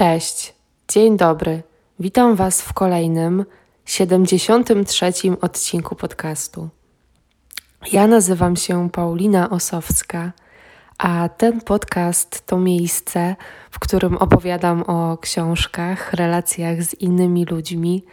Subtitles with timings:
[0.00, 0.54] Cześć,
[0.88, 1.62] dzień dobry.
[1.98, 3.44] Witam Was w kolejnym,
[3.84, 5.12] 73.
[5.40, 6.68] odcinku podcastu.
[7.92, 10.32] Ja nazywam się Paulina Osowska,
[10.98, 13.36] a ten podcast to miejsce,
[13.70, 18.04] w którym opowiadam o książkach, relacjach z innymi ludźmi,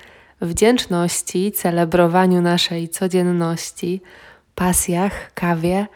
[0.42, 4.02] wdzięczności, celebrowaniu naszej codzienności,
[4.56, 5.88] pasjach, kawie,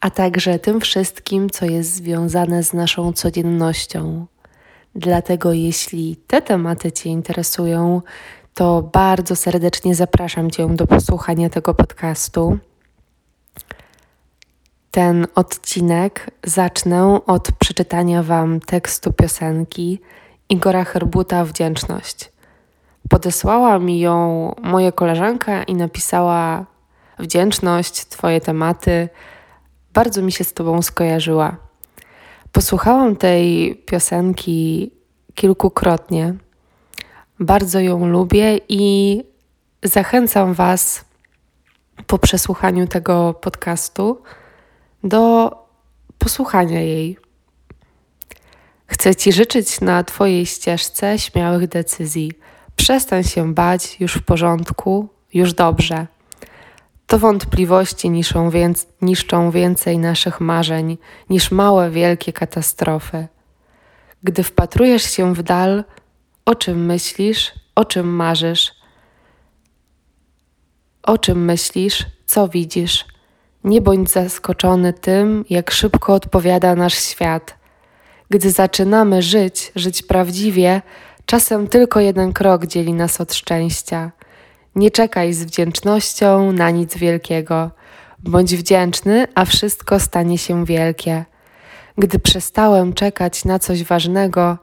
[0.00, 4.26] a także tym wszystkim, co jest związane z naszą codziennością
[4.94, 8.02] Dlatego, jeśli te tematy Cię interesują,
[8.54, 12.58] to bardzo serdecznie zapraszam Cię do posłuchania tego podcastu.
[14.90, 20.00] Ten odcinek zacznę od przeczytania Wam tekstu piosenki
[20.48, 22.32] Igora Herbuta Wdzięczność.
[23.08, 26.66] Podesłała mi ją moja koleżanka i napisała
[27.18, 29.08] Wdzięczność, Twoje tematy.
[29.92, 31.63] Bardzo mi się z Tobą skojarzyła.
[32.54, 34.90] Posłuchałam tej piosenki
[35.34, 36.34] kilkukrotnie.
[37.40, 39.22] Bardzo ją lubię i
[39.82, 41.04] zachęcam Was
[42.06, 44.22] po przesłuchaniu tego podcastu
[45.04, 45.50] do
[46.18, 47.18] posłuchania jej.
[48.86, 52.32] Chcę Ci życzyć na Twojej ścieżce śmiałych decyzji.
[52.76, 56.06] Przestań się bać, już w porządku, już dobrze.
[57.06, 60.98] To wątpliwości niszczą, więc, niszczą więcej naszych marzeń
[61.30, 63.28] niż małe, wielkie katastrofy.
[64.22, 65.84] Gdy wpatrujesz się w dal,
[66.44, 68.72] o czym myślisz, o czym marzysz?
[71.02, 73.04] O czym myślisz, co widzisz?
[73.64, 77.58] Nie bądź zaskoczony tym, jak szybko odpowiada nasz świat.
[78.30, 80.82] Gdy zaczynamy żyć, żyć prawdziwie,
[81.26, 84.10] czasem tylko jeden krok dzieli nas od szczęścia.
[84.74, 87.70] Nie czekaj z wdzięcznością na nic wielkiego.
[88.18, 91.24] Bądź wdzięczny, a wszystko stanie się wielkie.
[91.98, 94.58] Gdy przestałem czekać na coś ważnego,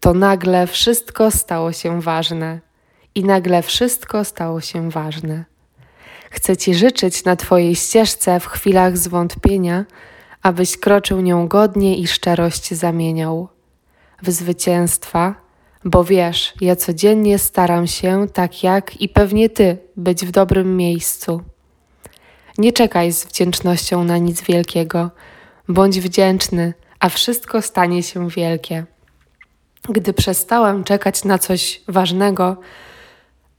[0.00, 2.60] to nagle wszystko stało się ważne.
[3.14, 5.44] I nagle wszystko stało się ważne.
[6.30, 9.84] Chcę Ci życzyć na Twojej ścieżce w chwilach zwątpienia,
[10.42, 13.48] abyś kroczył nią godnie i szczerość zamieniał.
[14.22, 15.43] W zwycięstwa,
[15.84, 21.42] bo wiesz, ja codziennie staram się, tak jak i pewnie Ty, być w dobrym miejscu.
[22.58, 25.10] Nie czekaj z wdzięcznością na nic wielkiego,
[25.68, 28.84] bądź wdzięczny, a wszystko stanie się wielkie.
[29.88, 32.56] Gdy przestałem czekać na coś ważnego,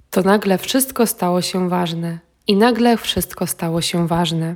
[0.10, 4.56] to nagle wszystko stało się ważne i nagle wszystko stało się ważne.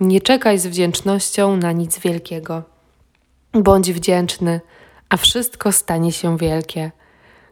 [0.00, 2.62] Nie czekaj z wdzięcznością na nic wielkiego.
[3.52, 4.60] Bądź wdzięczny,
[5.12, 6.90] a wszystko stanie się wielkie.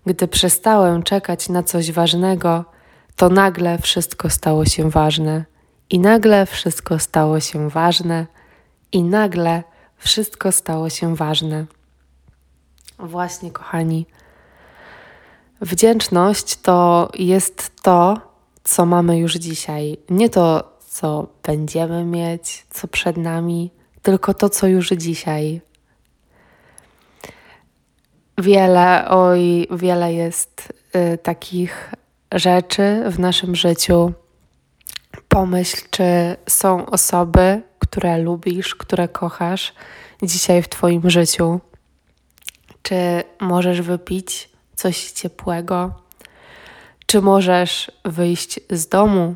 [0.06, 2.64] Gdy przestałem czekać na coś ważnego,
[3.16, 5.44] to nagle wszystko stało się ważne.
[5.90, 8.26] I nagle wszystko stało się ważne.
[8.92, 9.62] I nagle
[9.96, 11.66] wszystko stało się ważne.
[12.98, 14.06] Właśnie, kochani,
[15.60, 18.20] wdzięczność to jest to,
[18.64, 19.98] co mamy już dzisiaj.
[20.10, 23.70] Nie to, co będziemy mieć, co przed nami,
[24.02, 25.60] tylko to, co już dzisiaj.
[28.40, 31.94] Wiele, oj, wiele jest y, takich
[32.32, 34.12] rzeczy w naszym życiu.
[35.28, 39.74] Pomyśl, czy są osoby, które lubisz, które kochasz
[40.22, 41.60] dzisiaj w Twoim życiu.
[42.82, 45.94] Czy możesz wypić coś ciepłego?
[47.06, 49.34] Czy możesz wyjść z domu?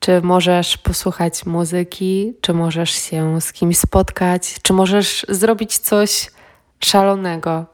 [0.00, 2.34] Czy możesz posłuchać muzyki?
[2.40, 4.56] Czy możesz się z kimś spotkać?
[4.62, 6.30] Czy możesz zrobić coś
[6.84, 7.66] szalonego.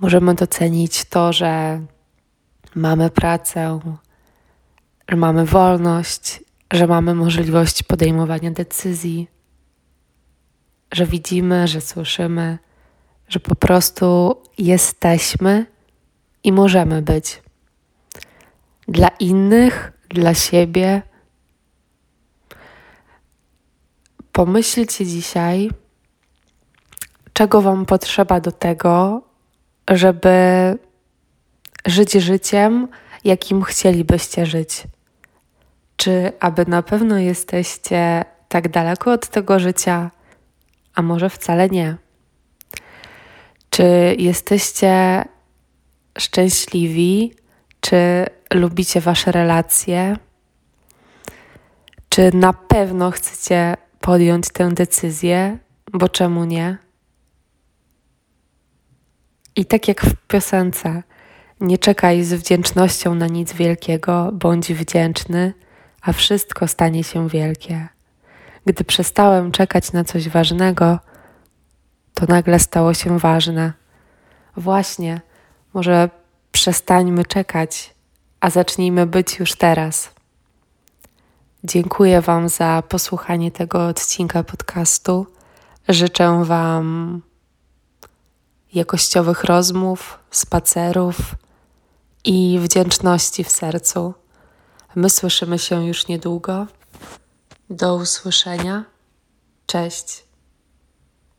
[0.00, 1.80] Możemy docenić to, że
[2.74, 3.80] mamy pracę,
[5.08, 6.40] że mamy wolność,
[6.72, 9.28] że mamy możliwość podejmowania decyzji,
[10.92, 12.58] że widzimy, że słyszymy,
[13.28, 15.66] że po prostu jesteśmy
[16.44, 17.42] i możemy być.
[18.88, 21.02] Dla innych, dla siebie.
[24.32, 25.70] Pomyślcie dzisiaj,
[27.32, 29.22] czego Wam potrzeba do tego,
[29.90, 30.78] żeby
[31.86, 32.88] żyć życiem,
[33.24, 34.82] jakim chcielibyście żyć.
[35.96, 40.10] Czy aby na pewno jesteście tak daleko od tego życia,
[40.94, 41.96] a może wcale nie?
[43.70, 45.24] Czy jesteście
[46.18, 47.34] szczęśliwi?
[47.80, 50.16] Czy lubicie Wasze relacje?
[52.08, 55.58] Czy na pewno chcecie podjąć tę decyzję?
[55.92, 56.78] Bo czemu nie?
[59.56, 61.02] I tak jak w piosence,
[61.60, 65.54] nie czekaj z wdzięcznością na nic wielkiego, bądź wdzięczny,
[66.02, 67.88] a wszystko stanie się wielkie.
[68.66, 70.98] Gdy przestałem czekać na coś ważnego,
[72.14, 73.72] to nagle stało się ważne.
[74.56, 75.20] Właśnie,
[75.74, 76.10] może
[76.52, 77.94] przestańmy czekać,
[78.40, 80.10] a zacznijmy być już teraz.
[81.64, 85.26] Dziękuję Wam za posłuchanie tego odcinka podcastu.
[85.88, 87.22] Życzę Wam
[88.74, 91.16] jakościowych rozmów, spacerów
[92.24, 94.14] i wdzięczności w sercu.
[94.94, 96.66] My słyszymy się już niedługo.
[97.70, 98.84] Do usłyszenia.
[99.66, 100.31] Cześć.